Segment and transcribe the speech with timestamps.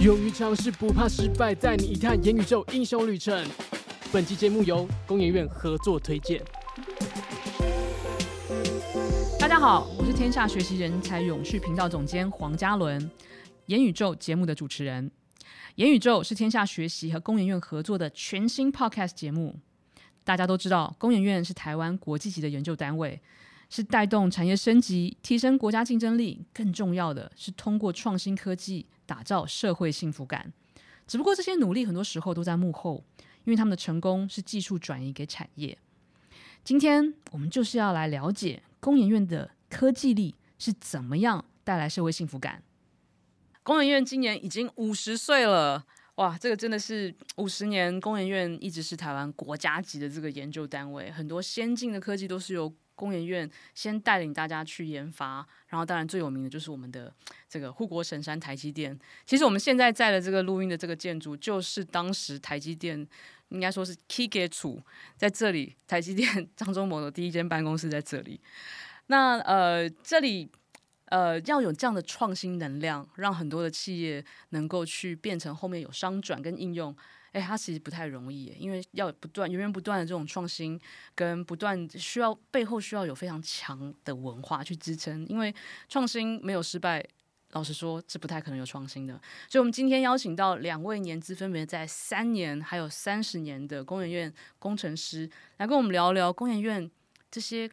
[0.00, 3.46] 勇于尝试，不怕失败，带你一探元宇宙英雄旅程。
[4.10, 6.42] 本期节目由工研院合作推荐。
[9.38, 13.10] 大家好，我是天下学习人才永续频道总监黄嘉伦，
[13.66, 15.10] 元宇宙节目的主持人。
[15.74, 19.54] 元宇宙是天下学习和工研院合作的全新 Podcast 节目。
[20.24, 23.20] 大家都知道，工研院是台湾国际级的研究单位，
[23.68, 26.46] 是带动产业升级、提升国家竞争力。
[26.54, 28.86] 更重要的是，通过创新科技。
[29.10, 30.52] 打造社会幸福感，
[31.04, 33.02] 只不过这些努力很多时候都在幕后，
[33.42, 35.76] 因为他们的成功是技术转移给产业。
[36.62, 42.62] 今天我们就是要来了解工研院的科技力是怎么样带来社会幸福感。
[43.64, 57.10] 工研院今年已经五十岁了，哇，这个真的是五十年，工研院一直是台湾国家级的这个研究单位，很多先进的科技都是由工研院先带领大家去研发，然后当然最有名的就是我们的
[57.48, 58.98] 这个护国神山台积电。
[59.24, 63.06] 其实我们现在在的这个录音的这个建筑，就是当时台积电
[63.48, 64.82] 应该说是 key gate
[65.16, 68.38] 在这里，台积电张忠谋的第一间办公室在这里。
[69.06, 70.50] 那呃，这里
[71.06, 76.94] 呃要有这样的创新能量，让很多的企业能够去变成后面有商转跟应用。
[77.32, 80.78] 哎，它其实不太容易，因为要不断源源不断的这种创新，
[81.14, 85.24] 跟不断需要背后需要有非常强的文化去支撑。
[85.26, 85.54] 因为
[85.88, 87.04] 创新没有失败，
[87.52, 89.14] 老实说是不太可能有创新的。
[89.48, 96.90] 所以，我们今天邀请到两位年资分别在三年还有三十年的工研院工程师，来跟我们聊聊工研院
[97.30, 97.70] 这些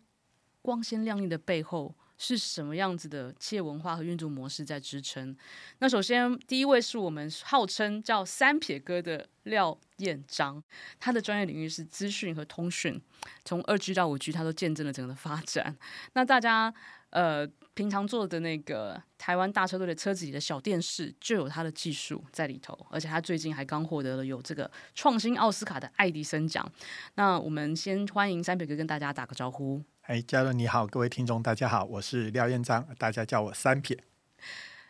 [0.62, 1.96] 光鲜亮丽的背后。
[2.18, 5.36] 是什么样子的企业文化和运作模式在支撑？
[5.80, 10.62] 那首先第一位是我们号称叫三撇哥的廖彦章，
[11.00, 13.00] 他的专业领域是资讯和通讯，
[13.46, 15.78] 从二 G 到五 G，他都见证了整个的发展。
[16.14, 16.74] 那大家
[17.12, 26.68] 呃平常做的那个台湾大车队的车子里的小电视，就有他的技术在里头，而且他最近还刚获得了有这个创新奥斯卡的爱迪生奖。
[27.14, 29.84] 那我们先欢迎三撇哥跟大家打个招呼。
[30.08, 33.98] 哎，嘉伦你好，各位听众大家好，我是廖彦章，大家叫我三撇。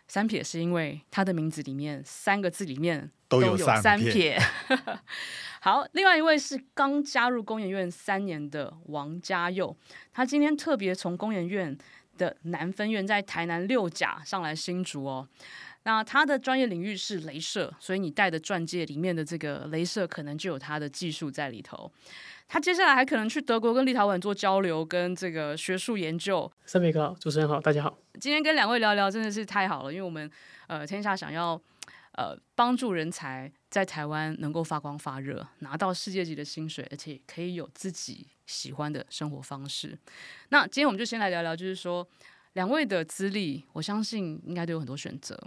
[0.07, 4.39] 三撇是因为他的名字里面三个字里面都有三撇。
[5.59, 9.75] 好，另外一位是刚加入工研院三年的王嘉佑，
[10.13, 11.75] 他今天特别从工研院
[12.16, 15.28] 的南分院在台南六甲上来新竹哦。
[15.88, 21.90] 那他的专业领域是镭射，所以你戴的钻戒里面的这个镭射可能就有他的技术在里头。
[22.46, 26.52] 他接下来还可能去德国跟立陶宛做交流，跟这个学术研究。
[26.66, 27.97] 三美哥好，主持人好，大家好。
[28.20, 30.30] 今天跟两位聊聊真的是太好了，因为我们
[30.68, 31.58] 呃天下想要
[32.16, 39.97] 呃帮助人才在台湾能够发光发热，拿到世界级的薪水，而且可以有自己喜欢的生活方式。
[40.50, 42.06] 那今天我们就先来聊聊，就是说
[42.56, 45.40] 两位的资历，我相信应该都有很多选择。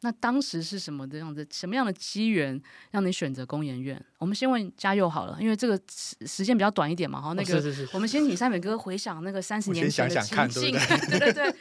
[0.00, 1.46] 那当时是什么的样子？
[1.50, 2.60] 什么样的机缘
[2.90, 4.00] 让你选择工研院？
[4.18, 7.20] 我们先问嘉佑好了，因为这个时时间比较短一点嘛。
[7.20, 10.72] 哈，那个，我们先请三美哥回想那个三十年前的情境。
[11.10, 11.54] 对对对。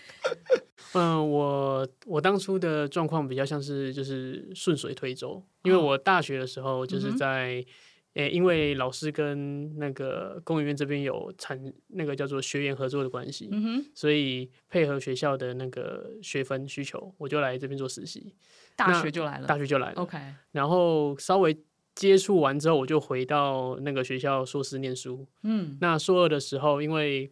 [0.93, 7.65] 嗯， 我我当初的状况比较像是就是顺水推舟，因为我大学的时候就是在。
[8.13, 18.33] 诶，因为老师跟那个公务院这边有产那个叫做学员合作的关系，嗯哼，所以配合学校的那个学分需求，我就来这边做实习。
[18.75, 20.01] 大学就来了，大学就来了。
[20.01, 20.17] OK，
[20.51, 21.55] 然后稍微
[21.93, 25.27] 接触完之后，我就回到那个学校硕士念书。
[25.43, 27.31] 嗯，那硕二的时候，因为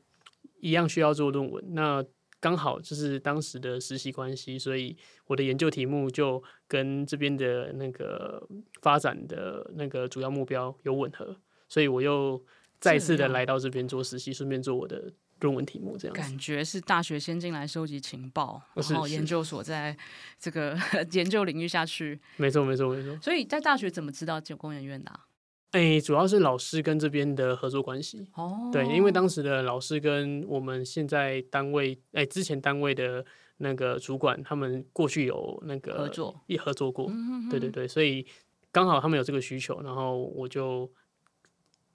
[0.60, 2.06] 一样需要做论文，那。
[2.40, 8.48] 刚好就是当时的实习关系，所以我的研究题目就跟这边的那个
[8.82, 11.36] 发展的那个主要目标有吻合，
[11.68, 12.44] 所以我又
[12.80, 15.98] 再次的来到这边做实习，顺便做我的论文题目。
[15.98, 19.98] 这样感觉是大学先进来收集情报，然后研究所在
[20.38, 20.78] 这个
[21.14, 22.20] 研究领域下去。
[22.38, 23.18] 没错，没错，没错。
[23.22, 25.26] 所以在大学怎么知道就工研院的啊？
[25.72, 28.26] 哎、欸，主要是老师跟这边的合作关系。
[28.36, 33.26] 哦，对，因为当时的老师跟我们现在单位，哎、欸，之前单位的
[33.58, 37.08] 那个主管，他们过去有那个合作，也合作过。
[37.10, 38.26] 嗯、哼哼对对对，所以
[38.72, 40.90] 刚好他们有这个需求，然后我就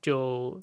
[0.03, 0.61] 就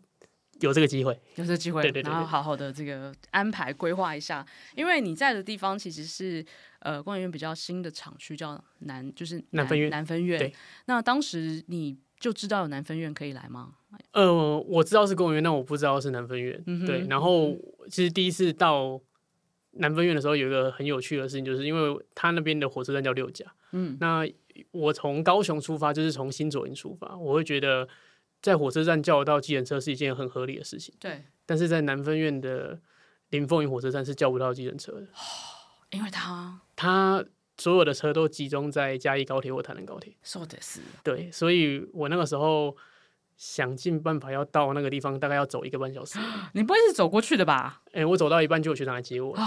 [0.59, 4.45] 有这个机会，有这个机会，对对对，然后好好的这个安排规划一下。
[4.75, 6.45] 因为你在的地方其实是
[6.81, 9.89] 呃，工研院比较新的厂区，叫南，就是南，南分院。
[9.89, 10.37] 南分院。
[10.37, 10.53] 对，
[10.85, 11.97] 那当时你。
[12.19, 13.75] 就知道有南分院可以来吗？
[14.11, 16.61] 呃，我知道是工研院，但我不知道是南分院。
[16.65, 17.55] 嗯、对，然后
[17.89, 18.99] 其实第一次到
[19.71, 23.45] 南分院的时候，有一个很有趣的事情，就是因为他那边的火车站叫六甲。
[23.71, 24.27] 嗯，那
[24.71, 27.87] 我从高雄出发，就是从新左营出发，我会觉得
[28.41, 30.95] 在火车站叫得到计程车是一件很合理的事情。
[30.99, 32.79] 对，但是在南分院的
[33.29, 35.07] 林凤营火车站是叫不到计程车的，
[35.91, 37.23] 因为他他
[37.57, 40.13] 所有的车都集中在嘉义高铁或台南高铁。
[40.23, 40.79] 说的是。
[41.03, 42.75] 对，所以我那个时候
[43.35, 46.19] 想尽办法要到那个地方，大概要走一个半小时。
[46.53, 47.81] 你不会是走过去的吧？
[47.87, 49.35] 哎、欸，我走到一半就有学长来接我。
[49.35, 49.45] 啊，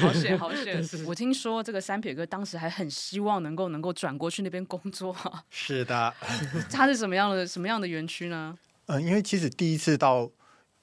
[0.00, 0.82] 好险好险！
[1.06, 5.14] 我听说这个三撇哥当时还很希望能够能够转过去那边工作。
[5.50, 6.14] 是的。
[6.70, 8.58] 他是什么样的什么样的园区呢？
[8.86, 10.30] 嗯、呃，因为其实第一次到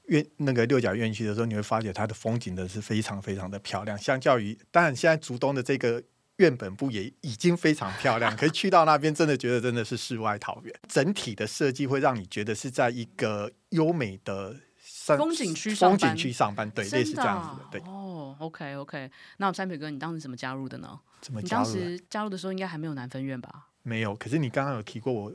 [0.06, 3.98] 院那个六甲院区的时候，你会发觉它的风景的是非常非常的漂亮。
[3.98, 6.04] 相较于，当然现在竹东的这个。
[6.38, 10.74] 院本部也已经非常漂亮，可是去到那边真的觉得真的是世外桃源。
[10.88, 17.82] 整体的设计会让你觉得是在一个优美的风景区风景区上班，对，类似这样子的，对。
[17.92, 21.00] 哦，OK OK，那三撇哥，你当时怎么加入的呢？
[21.22, 21.70] 怎么加入？
[21.70, 23.68] 你当时加入的时候应该还没有南分院吧？
[23.84, 24.16] 没有。
[24.16, 25.34] 可是你刚刚有提过，我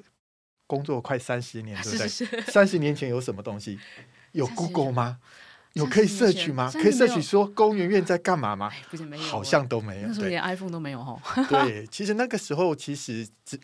[0.69, 2.41] 工作快三十年，对不对？
[2.43, 3.79] 三十年前有什么东西？
[4.33, 5.19] 有 Google 吗？
[5.75, 6.71] 有可以摄取吗？
[6.73, 8.71] 可以摄取说工研院在干嘛吗？
[9.19, 10.09] 好像都没有。
[10.09, 11.19] 那时候连 iPhone 都没有哈。
[11.49, 13.59] 对，其实那个时候其实只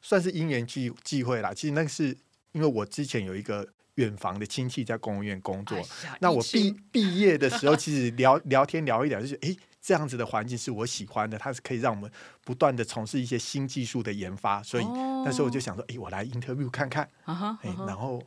[0.00, 1.52] 算是因缘际际会啦。
[1.52, 2.16] 其实那个是
[2.52, 3.66] 因为我之前有一个
[3.96, 12.08] 远房的亲戚在工研院工作，哎、那我毕毕业的时候，其实聊聊天聊一聊，就是哎，这样子的环境是我喜欢的，它是可以让我们
[12.44, 14.84] 不断的从事一些新技术的研发，所以
[15.24, 18.22] 那时候我就想说，哎，我来 interview 看看，哎，然后。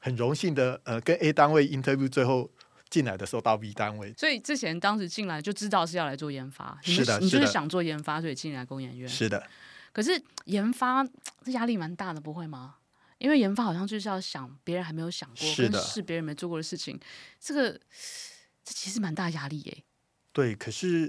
[0.00, 2.50] 很荣幸的，呃，跟 A 单位 interview，最后
[2.88, 4.12] 进来的时候到 B 单位。
[4.14, 9.08] 所以之前当时进来就知道是要来做研发，是的，你就是想做研发，所以进来工研院。
[9.08, 9.46] 是的。
[9.92, 11.04] 可是研发
[11.44, 12.76] 这压力蛮大的，不会吗？
[13.18, 16.98] 因为研发好像就是要想别人还没有想过，是的，跟试别人没做过的事情，
[17.38, 17.72] 这个
[18.64, 19.84] 这其实蛮大压力耶。
[20.32, 21.08] 对，可是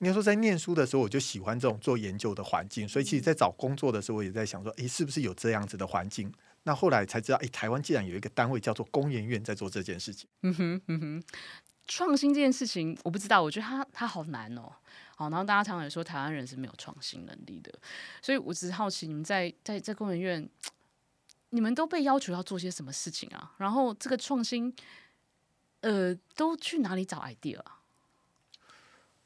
[0.00, 6.30] 应该说在念书的时候我就喜欢这种做研究的环境，所以其实，在找工作的时候我也在想说，哎，是不是有这样子的环境？
[6.66, 10.28] 那后来才知道，哎，台湾竟然有一个单位叫做工研院在做这件事情。
[10.42, 11.24] 嗯哼，嗯哼，
[11.86, 14.72] 创新这件事情，我不知道，我觉得它它好难哦。
[15.14, 17.72] 好，然后大家常常也说台湾人是没有创新能力的，
[18.20, 20.48] 所以我只是好奇，你们在在在工研院，
[21.50, 23.52] 你们都被要求要做些什么事情啊？
[23.58, 24.74] 然后这个创新，
[25.82, 27.78] 呃，都去哪里找 idea 啊？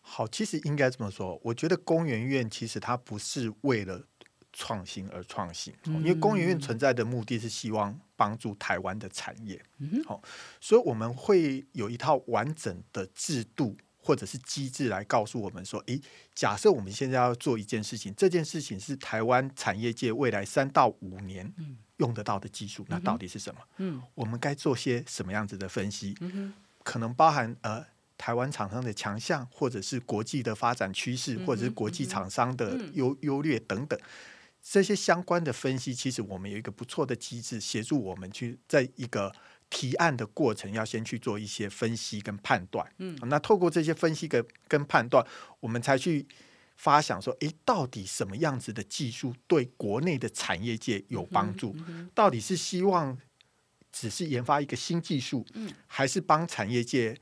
[0.02, 4.06] 好，其实应该这么说，我觉得工研院其实它不是为了。
[4.52, 9.62] 创新而创新，因为工研院存在的目的是希望帮助台湾的产业，
[10.04, 10.20] 好，
[10.60, 16.00] 所以我们会有一套完整的制度或者是机制来告诉我们说，诶，
[16.34, 21.52] 假设我们现在要做一件事情，这件事情是台湾产业界未来三到五年
[21.98, 23.60] 用得到的技术，那到底是什么？
[23.76, 26.16] 嗯，我们该做些什么样子的分析？
[26.82, 27.84] 可能包含呃
[28.16, 33.98] 台湾厂商的强项，或者是国际的发展趋势，或者是国际厂商的优优劣等等。
[34.62, 39.32] 这些相关的分析，其实我们有一个不错的机制，协助我们去在一个
[39.68, 42.86] 提案的过程，要先去做一些分析跟判断。
[42.98, 45.26] 嗯，那透过这些分析跟跟判断，
[45.60, 46.26] 我们才去
[46.76, 51.74] 发想说，诶，到底什么样子的技术对国内的产业界有帮助？
[51.78, 53.16] 嗯嗯、到底是希望
[53.90, 57.18] 只是研发一个新技术，嗯、还是帮产业界？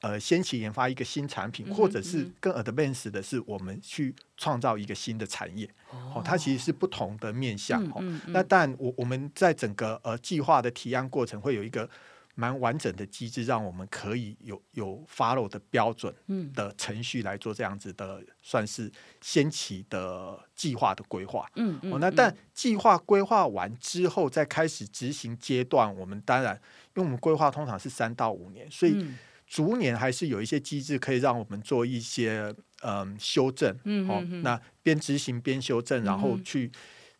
[0.00, 5.68] 呃，先期研发一个新产品，或者是更 advanced 的是，我们去创造一个新的产业。
[5.90, 7.84] 哦，它其实是不同的面向。
[7.90, 11.90] 哦，那但我我们在整个呃计划的提案过程，会有一个
[12.36, 16.14] 蛮完整的机制，让我们可以有有 follow 的标准
[16.54, 18.88] 的程序来做这样子的，算是
[19.20, 21.44] 先期的计划的规划。
[21.56, 26.54] 嗯哦，那但计划规划完之后，再开始执行阶段，我们当然，
[26.94, 29.04] 因为我们规划通常是三到五年，所以。
[29.48, 36.70] 逐年还是有一些机制可以让我们做一些嗯修正，嗯哼哼，哦，那边执行边修正，然后去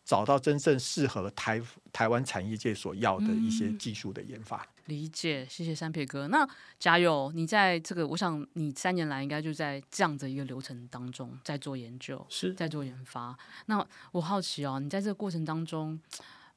[0.05, 1.59] 找到真正适合台
[1.91, 4.57] 台湾产业界所要的一些技术的研发。
[4.57, 6.27] 嗯、理解，谢谢三撇哥。
[6.27, 13.35] 那加油，你在这个，我想你三年来应该就在这样的一个流程当中在做研究，是在做研发。
[13.65, 15.99] 那我好奇哦，你在这个过程当中，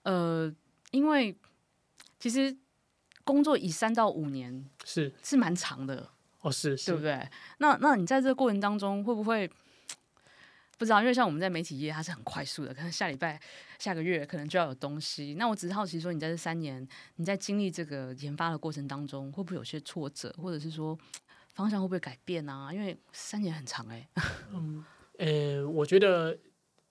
[0.03, 0.55] 呃，
[0.91, 1.35] 因为
[2.21, 2.55] 其实。
[3.25, 6.09] 工作以三到五年是是蛮长的
[6.41, 7.29] 哦，是，是对不对？
[7.59, 9.49] 那那你在这个过程当中会不会
[10.77, 11.01] 不知道？
[11.01, 13.41] 因为像我们在媒体业，它是很快速的，可能下礼拜、
[13.79, 15.35] 下个月可能就要有东西。
[15.39, 20.99] 那我只是好奇说，你在这三年，你在经历这个研发的过程当中，会不会有些挫折，或者是说
[21.55, 22.73] 方向会不会改变啊？
[22.73, 24.23] 因为三年很长哎、欸。
[24.53, 24.85] 嗯，
[25.19, 26.37] 呃，我觉得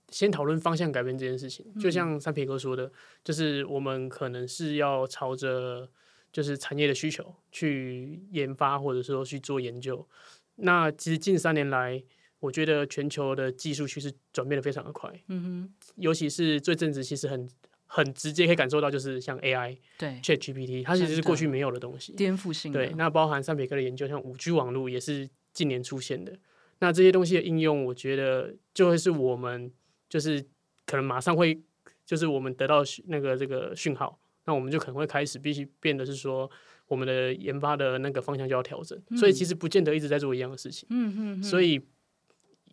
[0.07, 2.89] 先讨论方向改变这件事情，就像三皮哥说的，
[3.21, 5.89] 就是我们可能是要朝着。
[6.31, 10.07] 就是产业的需求去研发，或者说去做研究。
[10.55, 12.01] 那其实近三年来，
[12.39, 15.11] 我觉得全球的技术趋势转变的非常的快。
[15.27, 17.49] 嗯哼，尤其是最近子，其实很
[17.85, 22.85] 很直接可以感受到，就是像 AI，对，ChatGPT，它其实是过去没有的东西，颠覆性的。
[22.85, 26.37] 对，那包含三撇哥的研究，像五 G 网络也是近年出现的。
[26.79, 29.71] 那这些东西的应用，我觉得就会是我们
[30.09, 30.41] 就是
[30.85, 31.61] 可能马上会
[32.05, 36.49] 就是我们得到那个这个讯号，那我们就可能会开始必须变得是说
[36.87, 40.87] 我们的研发的那个方向就要调整，嗯、所以其实不见得一直在做一样的事情。
[40.89, 41.79] 嗯嗯嗯、所以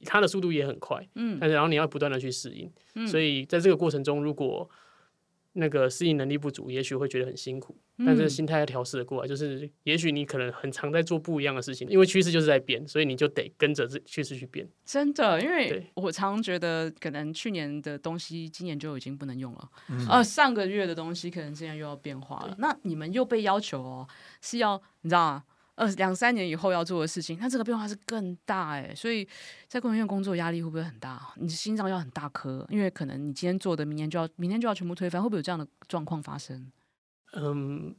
[0.05, 1.07] 它的速度也很快。
[1.15, 1.39] 嗯。
[1.41, 2.71] 但是然后你要不断的去适应。
[2.95, 4.69] 嗯、所以在这个过程中，如果
[5.59, 14.69] 那个适应能力不足，也许会觉得很辛苦，但是心态要调试的过来，就是也许你可能很常在做不一样的事情，因为趋势就是在变，所以你就得跟着这趋势去变。
[14.85, 22.55] 真的，因为我常觉得，可能去年的东西今年就已经不能用了，嗯、呃，上个月的东西可能现在又要变化了。
[22.59, 24.09] 那你们又被要求哦，
[24.41, 25.45] 是要你知道吗？
[25.79, 29.27] 呃，两三年以后要做的事情，那这个变化是更大哎，所以
[29.69, 31.33] 在工研院工作压力会不会很大？
[31.37, 36.73] 你的心脏要很大颗，因为可能你今天做的，明年就要明天就要全部推翻，会不会有这样的状况发生？
[37.35, 37.95] 嗯，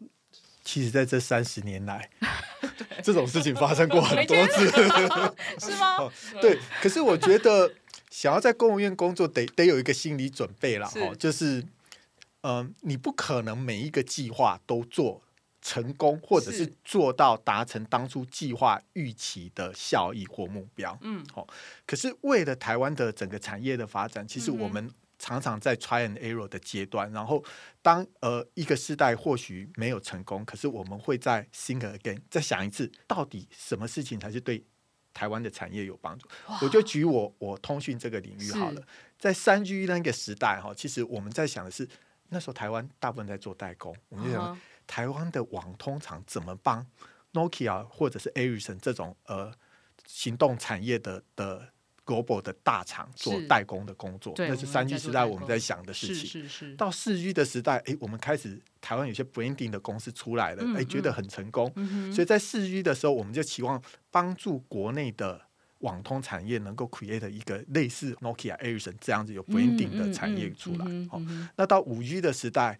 [0.65, 2.09] 其实在这三十年来，
[3.01, 4.67] 这种事情发生过很多次，
[5.57, 5.95] 是吗？
[6.00, 7.71] 哦，对，可是我觉得
[8.09, 11.62] 想要在公务院工作得，得得有一个心理准备了哈，就是
[12.41, 15.21] 嗯、呃，你不可能每一个计划都做。
[15.62, 20.98] 成功，或者是做到达成当初计划预期的效益或目标。
[21.01, 21.46] 嗯，好。
[21.86, 27.12] 可是为了台湾的整个产业的发展，其实我们常常在 try and error 的阶段。
[27.12, 27.44] 然后
[27.82, 34.63] 当呃一个时代或许没有成功，可是我们会在 think again，再想一次，到底什么事情才是对
[35.13, 36.30] 台湾的产业有帮助？
[36.62, 38.82] 我就举我我通讯这个领域好了，
[39.20, 41.86] 在三 G 那个时代哈，其实我们在想的是，
[42.30, 44.58] 那时候台湾大部分在做代工，我们就想。
[44.89, 46.84] 台湾的网通厂怎么帮
[47.34, 49.53] Nokia 或者是 Ericsson 这种呃
[50.08, 51.69] 行动产业的的
[52.03, 54.34] global 的大厂做代工的工作？
[54.39, 56.75] 那是三 G 时代我们在想的事情。
[56.75, 61.72] 到四 G 的时代，哎，我们开始台湾有些 branding 的公司出来了，哎，觉得很成功。
[61.75, 63.79] 嗯、所以在四 G 的时候，我们就期望
[64.10, 65.39] 帮助国内的
[65.81, 70.86] 网通产业能够 create 一个类似 Nokia、Ericsson 这样子有 branding 的产业出来。
[71.12, 71.22] 好，
[71.55, 72.79] 那到五 G 的时代。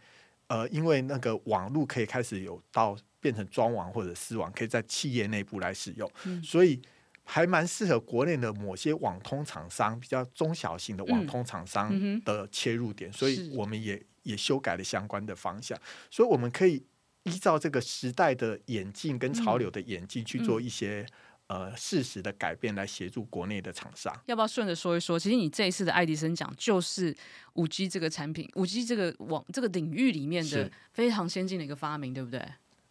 [0.49, 6.81] 呃，因为那个网络可以开始有到变成专网或者私网，可以在企业内部来使用，嗯、所以
[7.23, 11.89] 还蛮适合国内的某些网通厂商，比较中小型的网通厂商
[12.25, 15.77] 的切入点，所以我们也也修改了相关的方向，
[16.11, 16.83] 所以我们可以
[17.23, 21.05] 依照这个时代的演进跟潮流的演进去做一些。
[21.49, 25.17] 呃，适时的改变来协助国内的厂商，要不要顺着说一说？
[25.17, 27.15] 其实你这一次的爱迪生奖就是
[27.53, 32.39] 五 G 这个产品，五 G 这个网这个领域里面的非常先进的一个发明，对不对？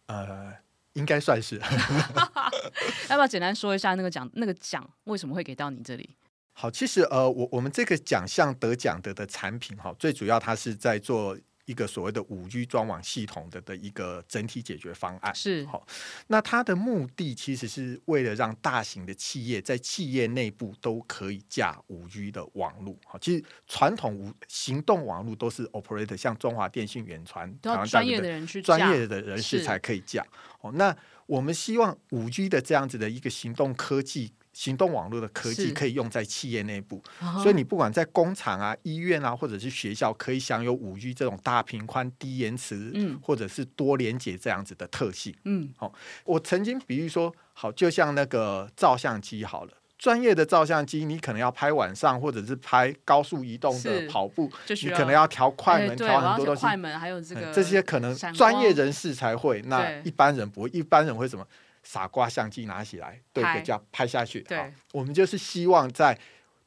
[0.07, 0.53] 呃，
[0.91, 1.55] 应该算是。
[3.09, 4.29] 要不要简单说一下那个奖？
[4.33, 6.17] 那个奖为什么会给到你这里？
[6.51, 11.37] 好，其实呃，我我们这个奖项得奖的的产品哈，最主要它是在做。
[11.69, 15.85] 一个所谓的五 G 专网系统的的一个整体解决方案是好，
[16.25, 22.97] 那它的目的其实是为了让大型的企业在企业内部都可以架五 G 的网络。
[23.05, 30.25] 好，其实传统五行动网络都是 operator，像中华电信、远传，都要专业的人去专业的人士才可以架。
[30.61, 30.97] 哦，那
[31.27, 34.33] 我们希望五 G 的这样子的一个行动科技。
[34.59, 37.01] 行动网络的科技可以用在企业内部，
[37.41, 45.93] 所以你不管在工厂啊、医院啊，或者是学校，可以享有五 G 这种大频宽、低延迟，嗯，或者是多连接这样子的特性，嗯，好，
[46.25, 54.51] 我曾经比喻说，好，就像那个照相机好了，专业的照相机，你可能要拍晚上，或者是拍高速移动的跑步，
[54.83, 61.47] 你可能要调快门，调很多东西，快门还有这个这些可能专业人士才会，那一般人不会，一般人会什么？
[61.89, 64.41] 傻瓜相机拿起来，对着这样拍下去。
[64.41, 66.15] 对，我们就是希望在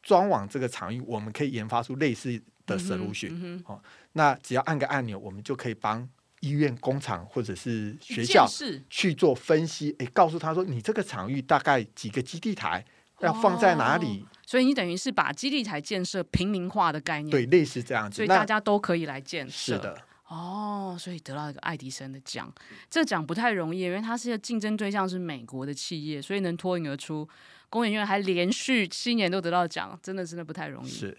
[0.03, 3.29] 装网这个场域，我们可以研发出类似的 solution。
[3.29, 3.81] 哦、嗯嗯，
[4.15, 6.09] 那只要按个按钮，我们就可以帮
[6.41, 8.45] 医院、工厂或者是学校
[8.91, 9.95] 去做分析。
[10.01, 12.85] 哎，告诉他说，你这个场域大概几个基地台
[13.21, 14.27] 要放在哪里？
[14.27, 19.77] 哦、所以你等于是把基地台建设平民化的概念，对，类似这样子，所以大家都可以来建设。
[19.77, 20.03] 是的。
[20.33, 22.51] 哦，所以得到一个爱迪生的奖，
[22.89, 27.29] 这奖不太容易，因为它是一个竞争对象是美国的企业，所以能脱颖而出，
[27.69, 30.89] 工研院还连续七年都得到奖，真的真的不太容易。
[30.89, 31.19] 是，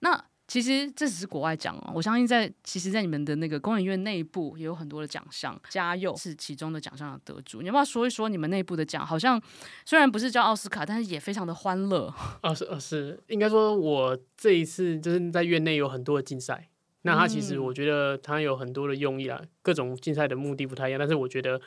[0.00, 9.06] 那其实这只是国外奖哦，我相信在其实，在你们的那个工研院内部也有很多的奖项，嘉佑是其中的奖项的得主，你要不要说一说你们内部的奖？
[9.06, 9.40] 好像
[9.84, 12.12] 虽然不是叫奥斯卡，但是也非常的欢乐。
[12.42, 16.68] 哦，是哦，是，应该说我这一次就是在院内有很多的竞赛。
[17.06, 21.58] 那它其实，我觉得它有很多的用意啊，各种竞赛的目的不太一样，但是我觉得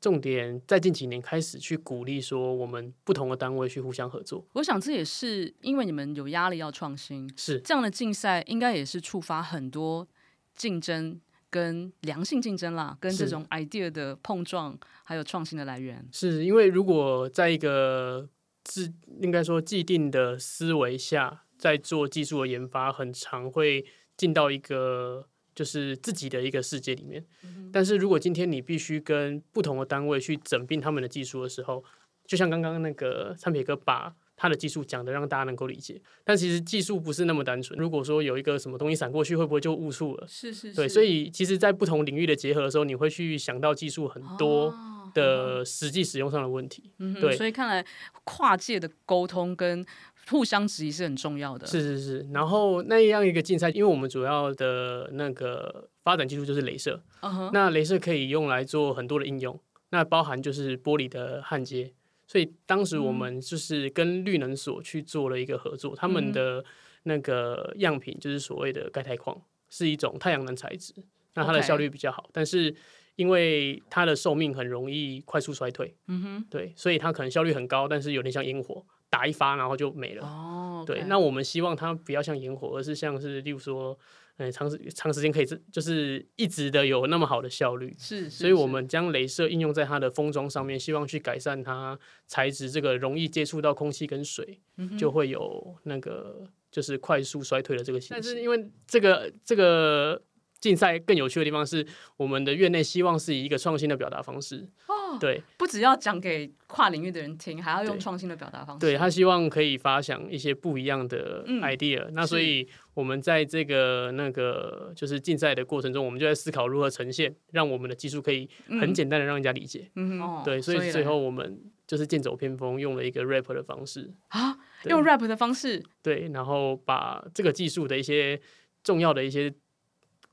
[0.00, 4.44] 重点在近几年开始去鼓励说，我们不同的单位去互相合作。
[4.52, 10.06] 我想这也是因为你们有压力要创新，是这样的竞赛应该也是触发很多
[10.54, 16.06] 竞争跟良性竞争啦，跟这种 idea 的碰撞还有创新的来源。
[16.12, 18.28] 是因为如果在一个
[18.64, 23.84] 自应该说既定的思维下，在做技术的研发，很常会
[24.18, 27.24] 进到一个就是自己的一个世界里面。
[27.42, 31.82] 嗯、但是如果今天你必须跟不同的单位去整并他们的技术的时候，
[32.26, 37.76] 就像刚刚那个参撇哥把他的技术讲的让大家能够理解，但其实技术不是那么单纯。
[37.76, 40.26] 如果说有一个什么东西闪过去，会不会就误触了？
[40.28, 40.76] 是是是。
[40.76, 44.72] 对，所以其实，在不同领域的结合的时候，你会去想到技术很多
[45.12, 46.92] 的实际使用上的问题。
[46.98, 47.84] 嗯、对，所以看来
[48.22, 49.84] 跨界的沟通跟
[50.28, 51.66] 互相质疑是很重要的。
[51.66, 52.28] 是是是。
[52.32, 57.02] 然后那样一个竞赛，因为我们主要的那个发展技术就是镭射。
[57.20, 57.50] Uh-huh.
[57.52, 59.58] 那镭射可以用来做很多的应用，
[59.90, 61.92] 那包含就是玻璃的焊接。
[62.26, 66.62] 所以当时我们就是跟绿能所去做了一个合作，嗯、他们的
[67.04, 70.92] 那个样品就是所谓的钙钛矿，是一种太阳能材质，
[71.32, 72.74] 那它的效率比较好.但是
[73.16, 80.26] 因为它的寿命很容易快速衰退，嗯哼，对，所以它可能效率很高，但是有点像烟火，打一发然后就没了。
[80.26, 83.98] 哦.对，那我们希望它不要像烟火，而是像是例如说。
[84.40, 91.98] 嗯，长时长时间可以就是一直的有那么好的效率，是，是，所以我们将镭射应用在它的封装上面，希望去改善它
[92.28, 98.14] 材质这个容易接触到空气跟水，嗯，就会有那个就是快速衰退的这个形式。
[98.14, 100.22] 但是因为这个这个。
[100.60, 101.86] 竞赛更有趣的地方是，
[102.16, 104.68] 我们的院内希望是以一个创新的表达方式。
[104.88, 108.80] 哦，对，不只要讲给跨领域的人听，还要用创新的表达方式。
[108.80, 112.02] 对，他希望可以发想一些不一样的 idea。
[112.06, 118.50] 嗯，那所以我们在这个那个就是竞赛的过程中，我们就在思考如何呈现，让我们的技术可以
[118.80, 119.88] 很简单的让人家理解。
[119.94, 128.40] 嗯，对，所以最后我们就是剑走偏锋，用了一个 rap 的方式啊，用 rap 的方式，对，然后把这个技术的一些
[128.82, 129.54] 重要的一些。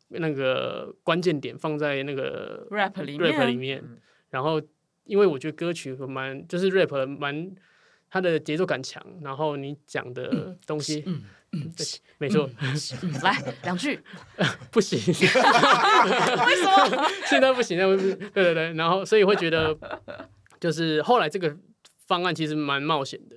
[0.09, 3.83] 那个关键点放在那个 rap 里面，rap 里面，
[4.29, 4.61] 然后
[5.05, 7.51] 因为我觉得歌曲蛮就是 rap 蛮
[8.09, 11.71] 它的节奏感强，然后你讲的东西，嗯嗯，
[12.17, 12.49] 没错，
[13.23, 13.99] 来 两句，
[14.71, 16.65] 不行， 为什
[16.97, 17.09] 么？
[17.25, 19.77] 现在不行，对对对，然后所以会觉得
[20.59, 21.55] 就是后来这个
[22.07, 23.35] 方案其实蛮冒险的。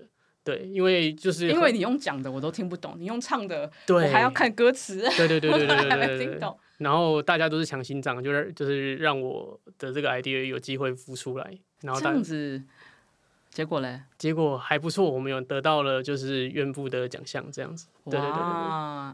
[0.49, 6.59] 对，因为就是因为你用讲的我都听不懂，你用唱的，我还要看歌词，对对对对对对， 还没听懂。
[6.79, 11.53] 然后大家都是强心脏，就是就是让我的这个 idea 有机会孵出来。
[11.83, 12.63] 然后这样子，
[13.51, 14.01] 结果嘞？
[14.17, 17.89] 结果还不错，我们有得到了就是院部的奖项，这样子。
[18.07, 18.41] 对对对对，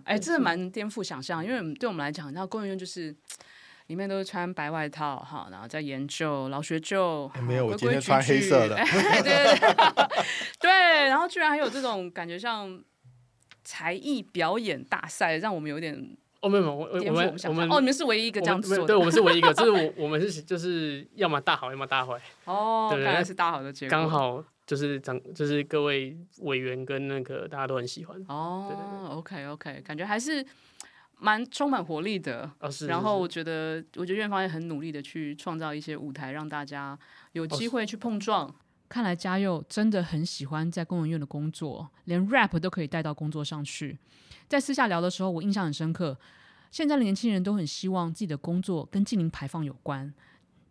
[0.04, 3.12] 哎，这蛮颠覆想象，因为对我们来讲，那工研院就是。
[3.88, 7.30] 里面都是穿白外套哈，然后在研究老学究。
[7.46, 8.76] 没有，我今天穿黑色的。
[8.76, 9.76] 对对对，
[10.60, 10.70] 对，
[11.08, 12.82] 然后居然还有这种感觉像
[13.62, 15.94] 才艺表演大赛，让我们有点
[16.40, 22.18] 哦，没有没有，我我们我们哦，你们是唯一一个这样子做的，对，我们是唯一一个，就是我 我们是就是要么大好，要么大坏。
[22.46, 23.90] 哦，对，看来是大好的结果。
[23.90, 28.18] 刚好就是长，就是各位委员跟那个大家都很喜欢。
[28.28, 30.42] 哦，对对对，OK OK，感觉还是。
[31.18, 36.98] 蛮充满活力的，哦、是是是，然后我觉得，我觉得院方也很努力的去创造一些舞台，让大家
[37.32, 38.46] 有机会去碰撞。
[38.46, 38.54] 哦、
[38.88, 43.98] 看来嘉佑真的很喜欢在工研院的工作，连 rap 都可以带到工作上去。
[44.48, 46.18] 在私下聊的时候，我印象很深刻。
[46.70, 50.12] 现在的年轻人都很希望自己的工作跟净零排放有关。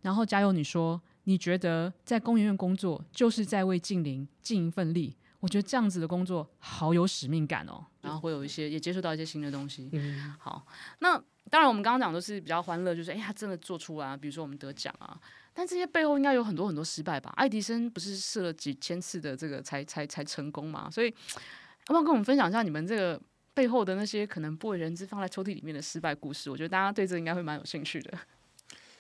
[0.01, 5.15] 然后嘉佑，你说你觉得在工研院工作就是在为净零尽一份力？
[5.43, 9.89] 我觉得这样子的工作好有使命感哦，然后会有一些也接触到一些新的东西。
[9.91, 10.65] 嗯，好，
[10.99, 15.19] 那当然我们刚刚讲都是比较欢乐，就是哎，呀真的做出来，比如说我们得奖啊，
[15.53, 17.34] 但这些背后应该有很多很多失败吧？
[17.36, 20.89] 爱迪生不是试了几千次的这个才才才成功嘛？
[20.89, 23.21] 所以要不要跟我们分享一下你们这个
[23.53, 26.49] 背后的那些可能不为人知放在抽屉里面的失败故事？
[26.49, 28.17] 我觉得大家对这应该会蛮有兴趣的。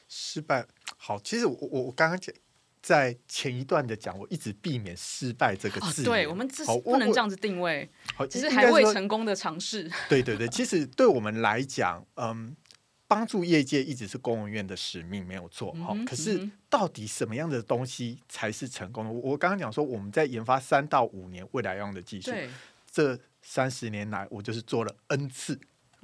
[0.09, 2.35] 失败好，其实我我我刚刚讲。
[2.83, 6.01] 在前一段的讲，我一直避免“失败”这个字。
[6.01, 7.89] 哦，对，我们这不能这样子定位。
[8.13, 9.89] 好，其实还未成功的尝试。
[10.09, 12.53] 对对对，其实对我们来讲，嗯，
[13.07, 15.73] 帮助业界一直是公务院的使命，没有错。
[15.75, 19.09] 好，嗯，可是到底什么样的东西才是成功的？
[19.09, 22.31] 我我刚刚讲说，我们在研发三到五年未来要用的技术，
[22.91, 25.57] 这三十年来，我就是做了 N 次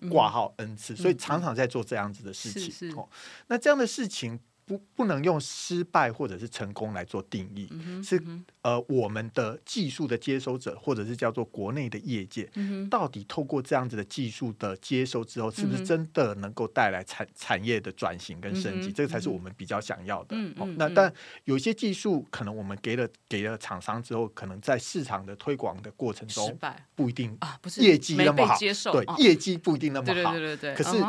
[0.09, 2.95] 挂号 N 次，嗯，所以常常在做这样子的事情。
[2.95, 3.09] 哦，
[3.47, 4.39] 那这样的事情。
[4.69, 7.67] 不不能用失败或者是成功来做定义，
[8.03, 8.21] 是
[8.61, 18.89] 呃我们的技术的接收者，或者是叫做国内的业界，嗯、到底透过这样子的技术的接收之后，是不是真的能够带来产产业的转型跟升级？
[18.89, 20.37] 嗯、这个才是我们比较想要的。
[20.77, 21.11] 那但
[21.45, 26.55] 有些技术可能我们给了给了厂商之后，可能在市场的推广的过程中
[26.93, 28.55] 不一定啊，不是业绩那么好，
[28.91, 31.03] 对、哦、业绩不一定那么好，对对对对对，可是。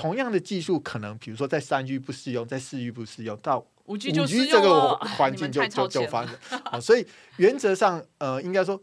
[0.00, 6.34] 同样的技术，可能比如说在三域不适用，在四域不适用，到五 G G 这个环境就就就发生。
[6.64, 8.80] 好，所以原则上，呃，应该说。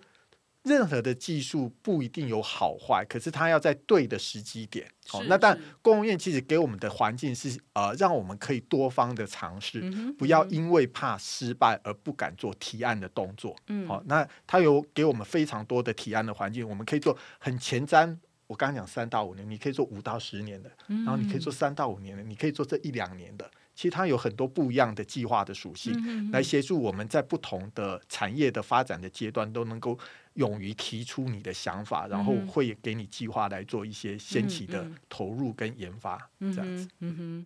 [0.63, 4.85] 任何的技术不一定有好坏，可是它要在对的时机点。
[5.07, 13.55] 好，那但工研院其实给我们的环境是呃，让我们可以多方的尝试，嗯、不要因为怕失败而不敢做提案的动作。
[13.67, 18.17] 嗯，好，那它有给我们非常多的提案的环境，我们可以做很前瞻。
[18.47, 23.49] 我刚刚讲三到五年，你可以做五到十年的，然后你可以做三到五年的，你可以做这一两年的。
[23.75, 29.97] 其实它有很多不一样的计划的属性，来协助我们在不同的产业的发展的阶段都能够。
[30.37, 36.87] 勇于提出你的想法，然后会给你计划来做一些先期的投入跟研发，嗯、这样子。
[36.99, 37.45] 嗯哼，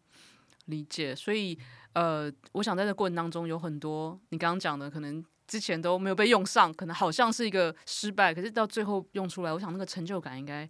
[0.66, 1.16] 理解。
[1.16, 1.58] 所以，
[1.94, 10.70] 呃，我想在这过程当中有很多你刚刚讲的，可能之前都没有被用上，可能好像是一个失败，可是到最后用出来，我想那个成就感应该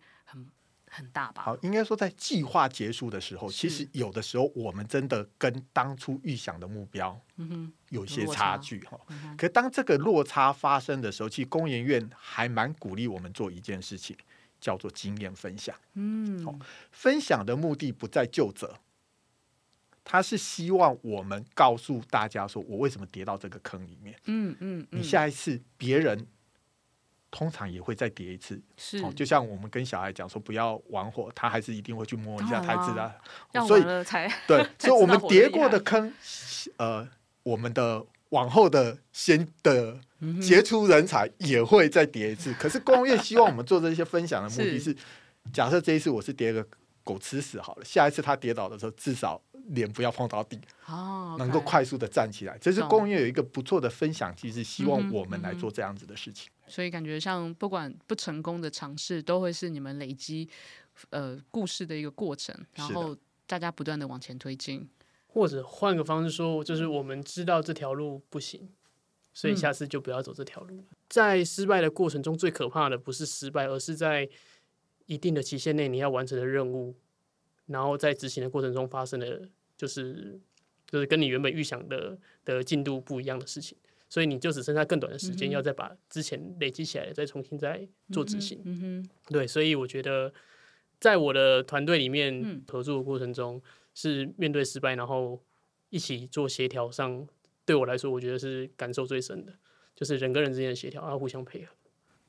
[0.91, 1.07] 很。
[1.11, 1.43] 大吧？
[1.43, 7.19] 好，应该说在计划结束的时候，其实有的时候我们真的跟当初预想的目标，
[7.89, 8.97] 有些差距哈。
[9.37, 14.15] 可当这个落差发生的时候，其实工研院还蛮鼓励我们做一件事情，
[14.59, 15.75] 叫做经验分享。
[15.95, 16.55] 嗯，好，
[16.91, 18.77] 分享的目的不在就责，
[20.03, 24.17] 他是希望我们告诉大家说，我为什么跌到这个坑里面。
[24.25, 26.27] 嗯嗯，你下一次别人。
[27.31, 33.09] 通常也会再跌一次，是、哦，就像我们跟小孩讲说不要玩火，他还是一定会去摸一下，才知道。
[33.65, 36.13] 所以才对， 所以我们跌过的坑，
[36.75, 37.07] 呃，
[37.43, 39.97] 我们的往后的先的
[40.41, 42.51] 杰出人才也会再跌一次。
[42.51, 44.97] 嗯、可是工业希望我们做这些分享的目的 是，是
[45.53, 46.67] 假设这一次我是跌个
[47.03, 49.41] 狗吃屎好了，下一次他跌倒的时候至少。
[49.69, 56.51] 脸不要碰到地，哦 okay、能够快速的站起来，这是工业有一个不错的分享机制，希望我们来做这样子的事情。
[56.67, 60.49] 所以感觉像不管不成功的尝试，都会是你们累积
[61.09, 64.89] 呃故事的一个过程，然后大家不断的往前推进。
[65.27, 68.69] 或者换个方式说，就是我们知道这条路不行，
[69.33, 70.75] 所以下次就不要走这条路。
[70.75, 74.27] 嗯、在失败的过程中，最可怕的不是失败，而是在
[75.05, 76.95] 一定的期限内你要完成的任务。
[77.67, 79.41] 然后在执行的过程中发生的，
[79.77, 80.39] 就是
[80.87, 83.77] 就是跟你原本预想的的进度不一样的事情，
[84.09, 88.61] 所以你就只剩下更短的时间，要再把之前累积起来，再重新再做执行。
[88.65, 90.33] 嗯哼，对，所以我觉得
[90.99, 93.61] 在我的团队里面合作的过程中，
[93.93, 95.41] 是面对失败，然后
[95.89, 97.25] 一起做协调上，
[97.65, 99.53] 对我来说，我觉得是感受最深的，
[99.95, 101.73] 就是人跟人之间的协调，要互相配合。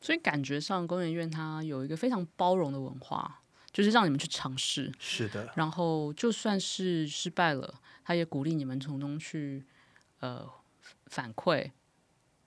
[0.01, 3.42] 所以感觉上，工研院它有一个非常包容的文化。
[3.73, 5.51] 就是让你们去尝试，是的。
[5.57, 9.65] 然后就算是失败了，他也鼓励你们从中去
[10.21, 10.47] 呃
[11.07, 11.71] 反馈，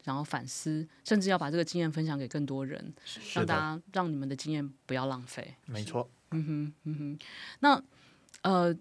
[0.04, 2.94] 然后反思，甚至要把这个经验分享给更多人，
[3.34, 5.56] 让大家让你们的经验不要浪费。
[5.66, 6.08] 没错。
[6.32, 7.20] 嗯哼，嗯哼。
[7.62, 7.84] 那
[8.42, 8.76] 呃，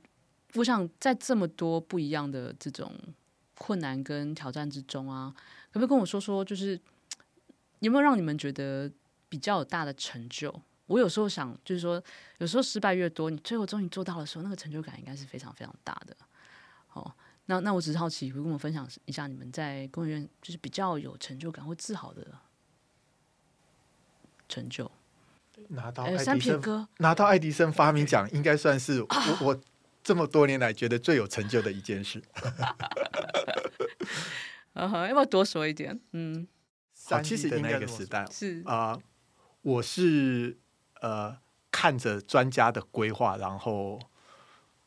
[0.55, 2.93] 我想在这么多不一样的这种
[3.57, 5.35] 困难跟挑战之中啊，
[5.73, 6.79] 可不可以跟我说说，就是
[7.81, 8.91] 有没有让你们觉得
[9.29, 10.63] 比较有大的成就？
[10.87, 12.03] 我有时候想，就是说，
[12.39, 16.15] 有时候失败越多，你最后终于做到的时候，那个成就感应该是非常非常大的。
[16.93, 17.11] 哦，
[17.47, 22.27] 那那我只是好奇，会跟我分享一下你们在工研院就是比较有成就感或自豪的
[24.47, 24.91] 成就。
[25.69, 29.09] 拿到爱迪生，拿到爱迪生发明奖，应该算是我
[29.41, 29.59] 我
[30.03, 32.23] 这么多年来觉得最有成就的一件事。
[34.75, 35.99] 嗯哼，要不要多说一点？
[36.13, 36.47] 嗯，
[37.07, 39.03] 好，其实那个时代是啊、呃，
[39.63, 40.59] 我是。
[41.05, 41.37] 呃，
[41.71, 44.01] 看着专家的规划，然后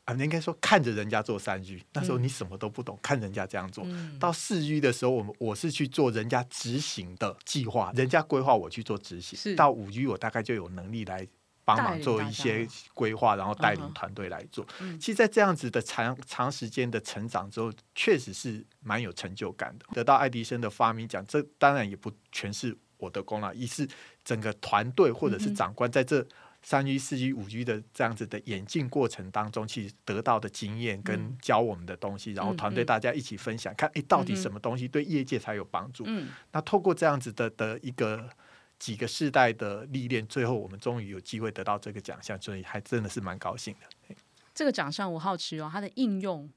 [0.06, 3.84] 啊，应该说看着人家做三 G，那时候你什么都不懂，嗯、看人家这样做。
[3.86, 9.56] 嗯、到四 G 的时候，我们我是去做人家执行的计划，人家规划我去做执行。
[9.56, 11.28] 到五 G，我大概就有能力来
[11.64, 14.66] 帮忙做一些规划，然后带领团队来做。
[14.80, 19.86] 嗯、其实，在这样子的长长时间的成长之后，确实是蛮有成就感的。
[19.94, 23.88] 得到爱迪生的发明奖，这当然也不全是我的功劳，一是。
[24.28, 26.28] 整个团队或者是长官在这
[26.62, 36.04] 三 G、四 G、五 G 的这样子的演进过程当中，其实得到的经验跟教我们的东西，然后团队大家一起分享，看诶到底什么东西对业界才有帮助。
[36.06, 38.30] 嗯那透过这样子的的一个
[38.78, 44.16] 几个世代的历练，最后我们终于有机会得到这个奖项，所以还真的是蛮高兴的。
[44.54, 46.50] 这个奖项我好奇哦，它的应用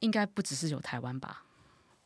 [0.00, 1.43] 应该不只是有台湾吧？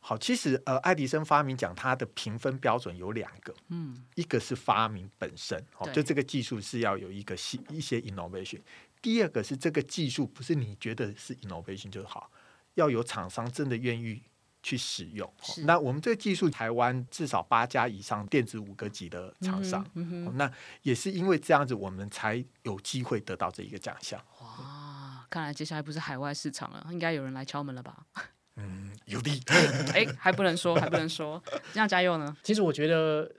[0.01, 8.61] 好，其实呃，爱迪生发明奖它的评分标准有两个，嗯，一个是发明本身，哦，就这个技术是要有一个新一些 innovation，
[9.01, 12.31] 第二个是这个技术不是你觉得是 innovation 就好，
[12.75, 14.23] 要有厂商真的愿意
[14.63, 15.31] 去使用。
[15.43, 24.19] 是那我们这个技术，台湾至少八家以上电子五个级的厂商，嗯嗯、那也是因为这样子，我们才有机会得到这一个奖项。
[24.39, 28.05] 哇，看来接下来不是海外市场了，应该有人来敲门了吧？
[28.59, 29.39] 嗯，有力。
[29.95, 31.41] 哎，还不能说，还不能说，
[31.73, 32.35] 这样加油呢？
[32.43, 33.31] 其实我觉得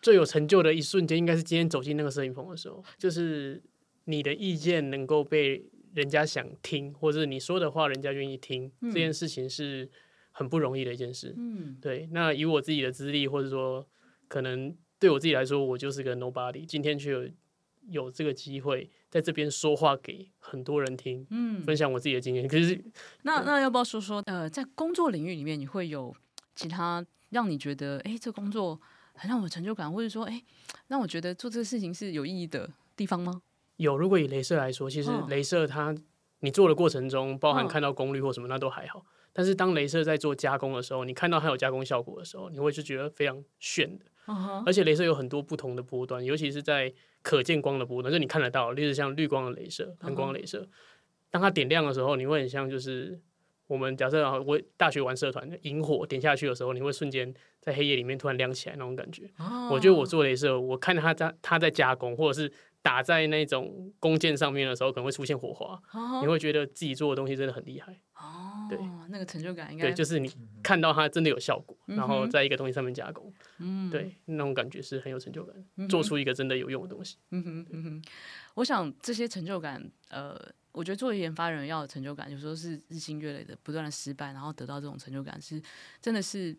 [0.00, 3.62] 最有成就的一瞬间，应该是今天走进那个摄影棚的时候，就是
[4.04, 9.90] 你的意见能够被人家想听，或者你说的话人家愿意听，嗯、这件事情是
[10.30, 11.34] 很不容易的一件事。
[11.36, 12.08] 嗯，对。
[12.12, 13.86] 那以我自己的资历，或者说
[14.28, 17.28] 可能对我自己来说，我就是个 nobody，今天却有
[17.88, 22.46] 有这个机会在这边说话给很多人听，嗯，分享我自己的经验。
[22.46, 22.82] 可是，
[23.22, 26.14] 那那要不要说说，呃，在工作领域里面，你会有
[26.54, 28.80] 其他让你觉得，哎，这工作
[29.14, 30.42] 很让我有成就感，或者说，哎，
[30.88, 33.42] 让我觉得做这个事情是有意义的地方吗？
[33.76, 33.96] 有。
[33.96, 35.94] 如果以镭射来说，其实镭射它
[36.40, 39.04] 你做的过程中，包含看到功率或什么，那都还好。
[39.32, 44.04] 但是当镭射在做加工的时候，你看到它有加工效果的时候，你会就觉得非常炫的。
[44.66, 46.92] 而且镭射有很多不同的波段，尤其是在
[47.22, 50.68] 可见光的波段，就你看得到，例如像绿光的镭射、蓝光镭射，
[51.30, 53.20] 当它点亮的时候，你会很像就是
[53.66, 59.30] 我们假设啊，我大学玩社团，萤火点下去的时候，你会瞬间在黑夜里面突然亮起来那种感觉。
[59.70, 65.80] 我觉得我做镭射，我看它在它在加工，或者是打在那种弓箭上面的时候，可能会出现火花，
[66.20, 68.00] 你会觉得自己做的东西真的很厉害。
[68.14, 70.30] 哦对，那个成就感应该对，就是你
[70.62, 77.16] 看到它真的有效果，嗯、然后在一个东西上面加工，嗯，对，那种感觉是很有成就感，嗯、做出一个真的有用的东西。
[77.30, 78.02] 嗯哼嗯哼，
[78.54, 80.38] 我想这些成就感，呃，
[80.70, 85.60] 我觉得作为研发人要有成就感，有时候是日积月累的不断的失败，然后得到这种成就感，是
[86.00, 86.56] 真的是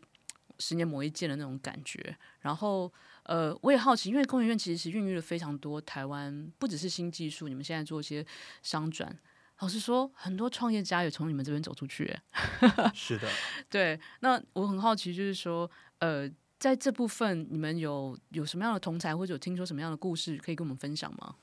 [0.59, 2.15] 十年磨一剑的那种感觉。
[2.41, 2.91] 然后，
[3.23, 8.25] 呃，我也好奇，因为工研院其实是孕育了非常多台湾，不只是新技术，你们现在做一些
[8.61, 9.17] 商转。
[9.59, 12.13] 老实说，很多创业家也从你们这边走出去。
[12.93, 13.29] 是的，
[13.69, 13.97] 对。
[14.19, 21.35] 那我很好奇，就是说，呃，在这部分，你们有有什么样的同才，或者有听说什么样的故事，可以跟我们分享吗？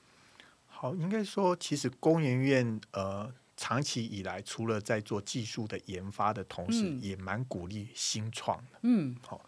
[0.67, 8.79] 好，应该说，其实工研院呃，长期以来，除了在做技术的研发的同时，嗯、也蛮鼓励新创的。
[8.85, 9.45] 嗯，好。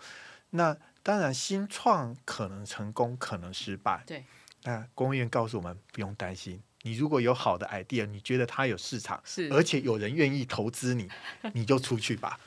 [0.50, 4.04] 那当然，新创可能成功，可能失败。
[4.06, 4.22] 对。
[4.64, 6.62] 那工研院告诉我们，不用担心。
[6.82, 11.08] 你如果有好的 idea，你觉得它有市场，是而且有人愿意投资你，
[11.54, 12.38] 你就出去吧。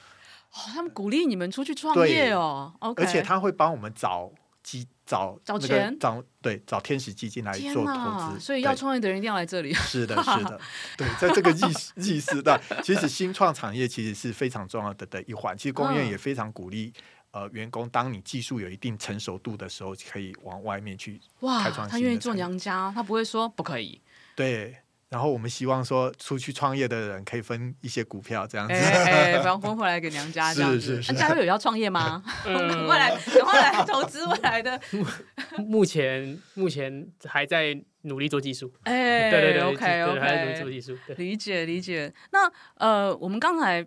[0.51, 2.71] 哦，他们鼓励你们出去创业哦。
[2.95, 4.31] 而且他会帮我们找
[4.65, 8.39] 基找找钱找对找天使基金来做投资。
[8.39, 9.71] 所以要创业的人一定要来这里。
[9.73, 10.59] 是的，是的，
[10.97, 11.61] 对，在这个意
[11.97, 15.55] 意识的，其实新创产业其实是非常重要的的一环。
[15.55, 16.91] 其实工研院也非常鼓励。
[17.31, 21.85] 呃，员工，当你技术有一定成熟度的时候，可以往外面去开创。
[21.85, 23.99] 哇，他愿意做娘家，他不会说不可以。
[24.37, 24.77] 对，
[25.09, 28.73] 然后我们希望说，出去创业的人可以分一些股票，这样子。
[28.73, 30.79] 哎， 不要分回来给娘家这样子。
[30.79, 31.13] 是是是。
[31.13, 32.23] 家有要创业吗？
[32.43, 34.79] 赶快来，赶快来投资未来的。
[35.59, 38.73] 目前目前还在努力做技术。
[38.83, 40.97] 哎，对对对，OK OK，还在努力做技术。
[41.17, 42.13] 理解理解。
[42.31, 43.85] 那呃，我们刚才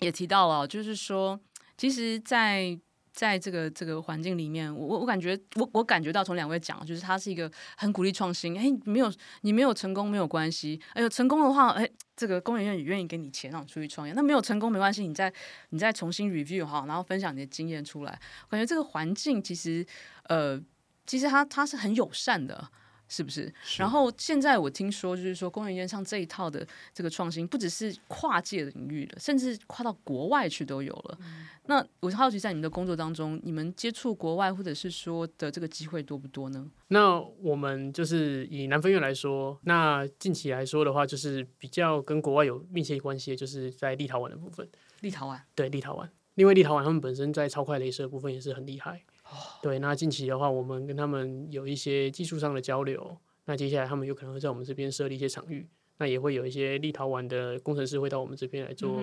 [0.00, 1.40] 也提到了，就是说。
[1.74, 2.78] 其实在，
[3.12, 8.58] 在这个这个环境里面，我我我感觉我我感觉到从两位讲，就是他是一个很鼓励创新。
[8.58, 14.14] 哎，没有你没有成功没有关系，哎呦成功的话，哎，这个工研院也愿意给你钱让你出去创业。
[14.14, 15.32] 那没有成功没关系，你再
[15.70, 18.18] 你再重新 review 哈，然后分享你的经验出来。
[18.48, 19.86] 感觉这个环境其实
[20.24, 20.58] 呃，
[21.06, 22.70] 其实他他是很友善的。
[23.12, 23.52] 是不是？
[23.62, 23.82] 是。
[23.82, 31.18] 然后现在我听说，就是说公园院上这一套的这个创新，不只是跨界的领域了，甚至跨到国外去都有了。
[31.20, 36.70] 嗯、那我好奇，在你们的工作当中，你们接触国外或者是说的这个机会多不多呢？
[36.88, 44.66] 那我们就是以南分院来说，那近期来说的话，就是比较跟国外有密切关系的，就是在立陶宛的部分。
[45.00, 49.02] 立陶宛，对，立陶宛，因为立陶宛他们本身在超快镭射的部分也是很厉害。
[49.62, 53.16] 对，那近期的话，我们跟他们有一些技术上的交流。
[53.44, 55.68] 那接下来他们有可能会在我们这边设立一些场域，
[55.98, 59.02] 那也会有一些立陶宛的工程师会到我们这边来做，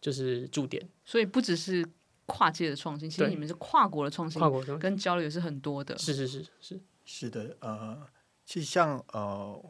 [0.00, 0.82] 就是驻点。
[1.04, 1.86] 所以不只是
[2.26, 5.96] 跨界的创新，其实你们是跨国的创新，跨国跟交流也是很多的。
[5.98, 8.06] 是是是是是的，呃，
[8.44, 9.62] 其实像呃。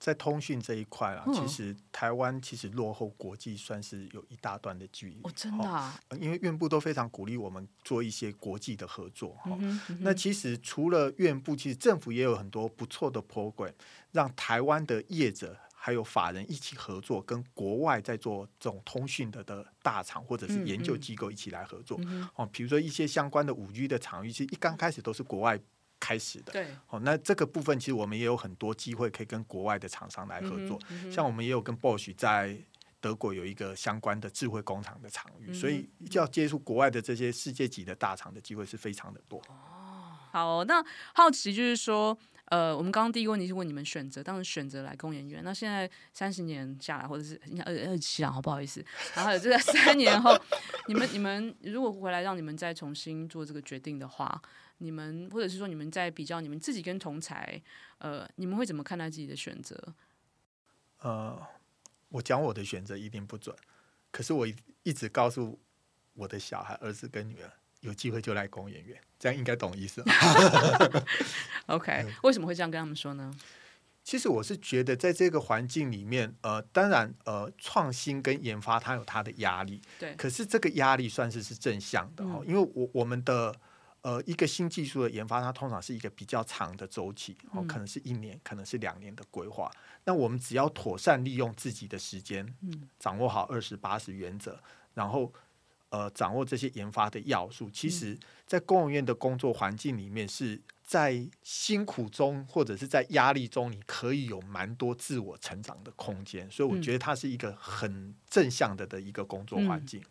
[0.00, 5.20] 在通讯这一块啊，嗯、其实台湾其实落后国际算是有一大段的距离。
[5.22, 6.16] 哦，真的、啊哦？
[6.18, 9.34] 因为院部都非常鼓励我们做一些国际的合作。
[9.34, 13.74] 哈、嗯嗯，那其实除了院部，其实政府也有很多不错的 program，
[14.10, 21.98] 让台湾的业者还有法人一起合作，跟国外在做这种通讯的的大厂或者是研究机构一起来合作。
[22.00, 25.60] 嗯嗯、哦，比如说一些相关的五 G 的场域，其实一刚开始都是国外。
[26.00, 32.56] 开始的，对，哦，那这个部分其实我们也有很多机会可以跟国外的厂商来合作，嗯嗯、像我们也有跟 Bosch 在
[33.00, 39.38] 德国有一个相关的智慧工厂的场域，嗯、所以要接触国外的这些世界级的大厂的机会是非常的多。
[39.48, 40.84] 哦，好，那
[41.14, 42.18] 好奇就是说。
[42.50, 45.40] 呃，我们刚刚第一个问题是问你们选择，当时选择来工研院。
[45.44, 48.84] 那现在三十年下来，或者是二二十七啊，好不好意思？
[49.14, 50.36] 然后这个三年后，
[50.88, 54.42] 你们你们如果回来让你们再重新做这个决定的话，
[54.78, 57.62] 你们或者是说你们在比较你们自己跟同才，
[57.98, 59.94] 呃，你们会怎么看待自己的选择？
[60.98, 61.40] 呃，
[62.08, 63.54] 我讲我的选择一定不准，
[64.10, 64.44] 可是我
[64.82, 65.60] 一直告诉
[66.14, 69.00] 我的小孩、儿子跟女儿，有机会就来公演院。
[69.18, 70.02] 这样应该懂意思。
[71.66, 73.30] OK，为什么会这样跟他们说呢？
[74.02, 80.14] 其实我是觉得，在这个环境里面，呃，当然，呃，创新跟研发它有它的压力，对。
[80.14, 83.54] 可是这个压力算是是正向的哦，嗯、因为我我们的
[84.00, 89.70] 呃一个新技术的研发，它通常是一个比较长的周期哦，可能是一年，可能是两年的规划。
[89.74, 94.58] 嗯、那我们只要妥善利用自己的时间，嗯，掌握好二十八十原则，
[94.94, 95.30] 然后。
[95.90, 106.48] 呃，掌握这些研发的要素，其实，在公务院的工作环境里面，是在辛苦中或者是在压力中，你可以有蛮多自我成长的空间。
[106.48, 110.06] 所以，我觉得它是一个很正向的的一个工作环境，嗯，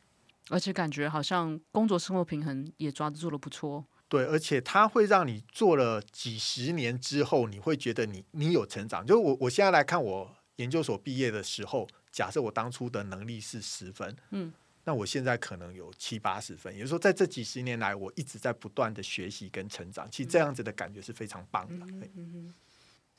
[0.49, 3.85] 而且感觉好像工作生活平衡也抓得做得不错。
[4.09, 9.05] 对，而且它会让你做了几十年之后，你会觉得你你有成长。
[9.05, 14.51] 就我我现在来看，我研究所毕业的时候，假设我当初的能力是十分，嗯。
[14.83, 20.09] 那我现在可能有七八十分，也就是说，在这几十年来，我一直在不断的学习跟成长。
[20.09, 21.85] 其实这样子的感觉是非常棒的。
[21.85, 22.53] 嗯嗯嗯、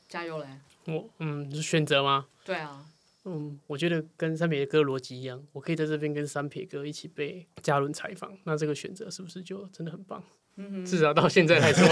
[0.09, 0.47] 加油嘞！
[0.87, 2.27] 我嗯，是选择吗？
[2.45, 2.85] 对啊，
[3.25, 10.25] 嗯，我觉得跟三撇哥逻辑一样，我可以在这边跟三撇哥一起被嘉伦采访，那这个选择是不是就真的很棒？
[10.85, 11.87] 至少到现在来说，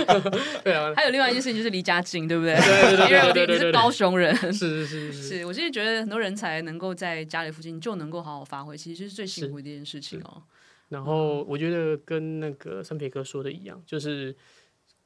[0.62, 0.92] 对啊。
[0.96, 2.54] 还有另外一件事情就是离家近，对不对？
[2.56, 5.46] 对对对，因为你是高雄人，是是是是。
[5.46, 10.42] 我其实觉得很多人才能够在家里附近就能够好好发挥，其实是最幸福的一件事情哦。
[10.88, 14.34] 然后我觉得跟那个三撇哥说的一样，就是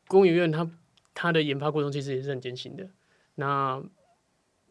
[0.07, 0.69] 公研院它
[1.15, 2.89] 它的研发过程其实也是很艰辛的。
[3.37, 3.83] 那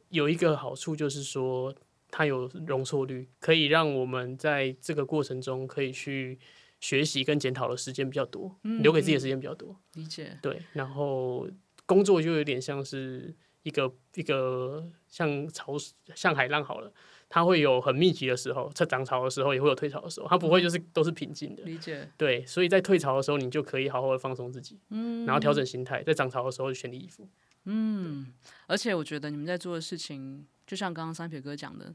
[0.10, 1.74] 有一个好处就是说，
[2.12, 6.40] 它有容错率，可以让我们在这个过程中可以去。
[6.80, 9.76] 学习跟检讨的时间比较多，嗯、留给自己的时间比较多。
[9.94, 10.38] 理解。
[10.42, 11.48] 对，然后
[11.86, 15.76] 工作就有点像是一个一个像潮
[16.16, 16.94] 像海浪好了，
[17.28, 21.64] 它会有很密集的时候，在涨潮的时候也会有退潮的时候，它不会就是都是平静的。
[21.64, 22.10] 理解。
[22.16, 27.28] 对，所以在退潮的时候，你就可以好好的放松自己，嗯，然后调整心态；在涨潮的时候就全力以赴。
[27.66, 28.32] 嗯，
[28.68, 31.94] 而且我觉得你们在做的事情，就像刚刚三撇哥讲的，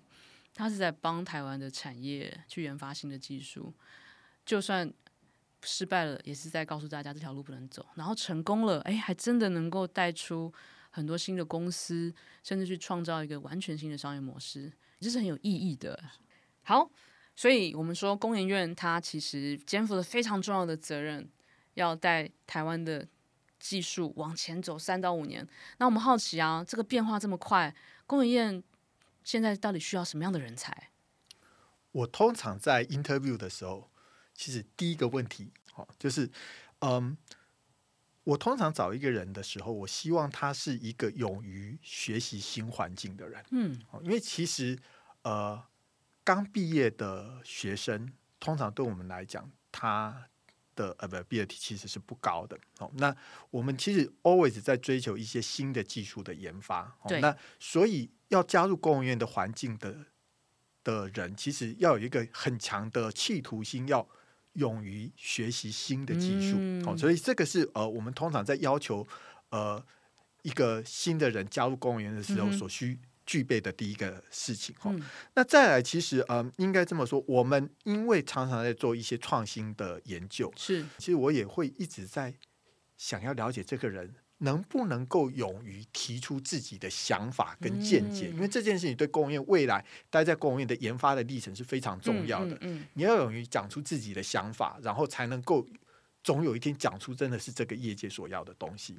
[0.54, 3.72] 他是在帮台湾的产业去研发新的技术。
[4.44, 4.92] 就算
[5.62, 7.86] 失败了，也是在告诉大家这条路不能走。
[7.94, 10.52] 然后成功了，哎，还真的能够带出
[10.90, 15.96] 很多新的公司，甚至去创造一个完全新的商业模式，这是很有意义的。
[16.62, 16.90] 好，
[17.36, 21.30] 所以我们说工研院它其实肩负了非常重要的责任，
[21.74, 23.06] 要带台湾的
[23.60, 25.46] 技术往前走三到五年。
[25.78, 27.72] 那我们好奇啊，这个变化这么快，
[28.08, 28.64] 工研院
[29.22, 30.90] 现在到底需要什么样的人才？
[31.92, 33.91] 我通常在 interview 的时候。
[34.42, 36.28] 其实第一个问题，哦，就是，
[36.80, 37.16] 嗯，
[38.24, 44.76] 我通常找一个人的时候，我希望他是一个勇于学习新环境的人，嗯，因为其实，
[45.22, 45.62] 呃，
[46.24, 50.28] 刚毕业的学生，通常对我们来讲，他
[50.74, 53.16] 的 ability 其实是不高的，哦，那
[53.52, 60.06] 我们其实 always 在追求一些新的技术的研发，对，那所以要加入工研院的环境的
[60.82, 64.04] 的人，其实要有一个很强的企图心，要。
[64.54, 69.06] 勇于学习新的技术，嗯、哦，所以这个是呃，我们通常在要求
[69.50, 69.82] 呃
[70.42, 74.74] 一个新的人加入公务员的时候所需具备的第一个事情。
[74.78, 82.34] 哈、嗯哦，那再来，其实呃，应该这么说，我们因为常常在做一些创新的研究，是，其实我也会一直在
[82.96, 84.14] 想要了解这个人。
[84.42, 88.28] 能不能够勇于提出自己的想法跟见解？
[88.28, 92.54] 嗯、因为这件事情对工研院未来待在工研院的研发的历程是非常重要的。
[92.56, 95.66] 嗯嗯嗯、你要勇于讲出自己的想法，然后才能够
[96.24, 98.96] 总有一天讲出真的是这个业界所要的东西。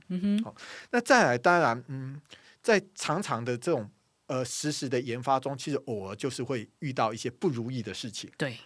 [0.92, 2.22] 那再来，当然，嗯，
[2.62, 3.90] 在长长的这种
[4.28, 8.32] 呃实时的研发中，其实偶尔就是会遇到一些不如意的事情。
[8.38, 8.58] 对。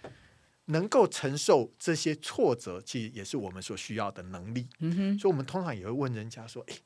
[0.70, 4.68] 能够承受这些挫折，其实也是我们所需要的能力。
[4.80, 6.82] 嗯哼，所以，我们通常也会问人家说：“诶，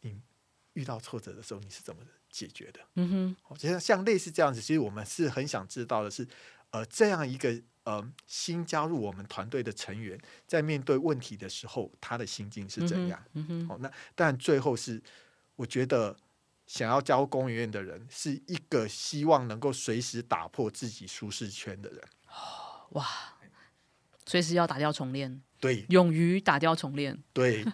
[0.00, 0.20] 你
[0.72, 6.26] 遇到挫折的时候，你是怎么解决的？”嗯哼，好，就像像类似这样子，其实我们是很想知道的是，
[6.70, 13.22] 呃，这样一个呃新加入我们团队的成员，在面对问题的时候，他的心境是怎样？
[13.34, 15.02] 嗯哼，好，那但最后是，
[15.56, 16.16] 我觉得
[16.66, 22.00] 想要加入工研院的人，是一个希望能够随时打破自己舒适圈的人。
[22.90, 23.06] 哇，
[24.26, 25.42] 随时要打掉重练。
[25.58, 27.64] 对，勇于打掉重练，对，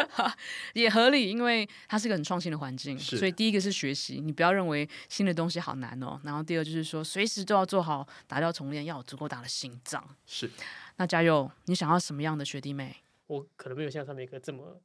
[0.72, 6.18] 也合理，因为它是个很创新的环境，所以第一个是学习，你不要认为新的东西好难哦。
[6.24, 10.02] 然后第二就是说，随时都要做好打掉重练，要有足够大的心脏。
[10.24, 10.50] 是，
[10.96, 11.48] 那加油！
[11.66, 12.96] 你想要什么样的学弟妹？
[13.26, 14.80] 我可能没有像上面一个这么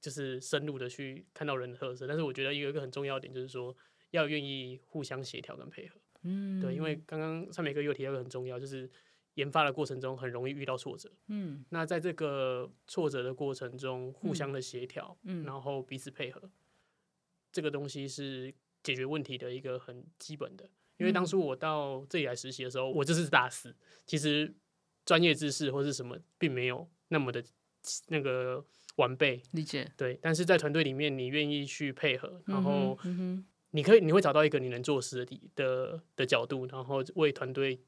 [0.00, 3.76] 就是深入的去看到人的特色，但是我觉得有一个很重要的点就是说，
[4.12, 5.96] 要愿意互相协调跟配合。
[6.26, 8.90] 嗯，对，因为刚刚上面一个又提到很重要，就是。
[9.36, 16.50] 研发的过程中很容易遇到挫折，嗯，那在这个挫折的过程中，互相的协调，嗯，然后彼此配合，
[17.52, 18.50] 这个东西是
[18.82, 20.64] 解决问题的一个很基本的。
[20.96, 24.54] 因为当初我到这里来实习的时候，我就是大四，其实
[25.04, 27.44] 专业知识或是什么并没有那么的
[28.08, 28.64] 那个
[28.96, 30.18] 完备，理解，对。
[30.22, 32.98] 但是在团队里面，你愿意去配合，然后
[33.76, 37.78] 你可以你会找到一个你能做事的的的角度，然后为团队。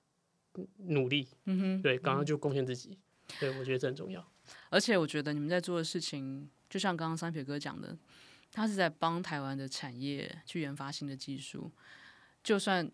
[0.89, 4.27] 努力，嗯哼，对，刚刚就贡献自己，嗯、对，我觉得这很重要。
[4.71, 7.97] 而且我觉得你们在做的事情，就像刚刚三撇哥讲的，
[8.51, 11.71] 他是在帮台湾的产业去研发新的技术，
[12.43, 12.91] 就算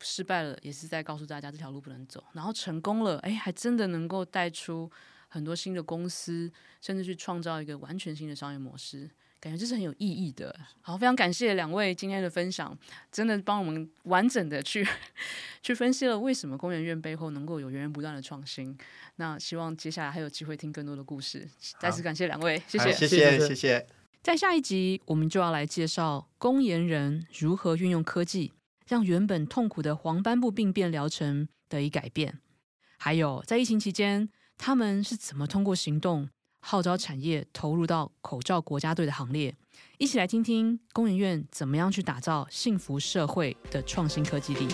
[0.00, 2.24] 失败了，也是在告诉大家这条路不能走。
[2.32, 4.90] 然后成功了，哎，还真的能够带出
[5.28, 6.50] 很多新的公司，
[6.80, 9.08] 甚至去创造一个完全新的商业模式。
[9.40, 10.54] 感觉这是很有意义的。
[10.80, 12.76] 好，非常感谢两位今天的分享，
[13.12, 14.86] 真的帮我们完整的去
[15.62, 18.76] 去分析了为什么工研院背后能够有源源不断的创新。
[19.16, 21.48] 那希望接下来还有机会听更多的故事。
[21.78, 23.86] 再次感谢两位，谢谢，谢谢，谢谢。
[24.22, 28.52] 在下一集，我们就要来介绍工研人如何运用科技，
[28.86, 32.40] 让原本痛苦的黄斑部病变疗程得以改变。
[32.98, 36.28] 还有在疫情期间，他们是怎么通过行动，
[36.60, 39.54] 号召产业投入到口罩国家队的行列，
[39.98, 44.68] 一起来听听工研院怎么样去打造幸福社会的创新科技力。